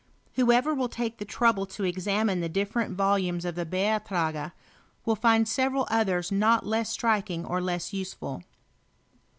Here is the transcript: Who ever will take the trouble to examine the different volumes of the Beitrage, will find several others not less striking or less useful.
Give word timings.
Who 0.33 0.51
ever 0.51 0.73
will 0.73 0.89
take 0.89 1.19
the 1.19 1.25
trouble 1.25 1.67
to 1.67 1.83
examine 1.83 2.39
the 2.41 2.49
different 2.49 2.95
volumes 2.97 3.45
of 3.45 3.53
the 3.53 3.67
Beitrage, 3.67 4.51
will 5.05 5.15
find 5.15 5.47
several 5.47 5.87
others 5.91 6.31
not 6.31 6.65
less 6.65 6.89
striking 6.89 7.45
or 7.45 7.61
less 7.61 7.93
useful. 7.93 8.41